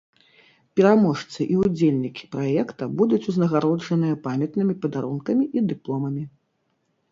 [0.77, 6.23] Пераможцы і ўдзельнікі праекта будуць узнагароджаныя памятнымі падарункамі і дыпломамі.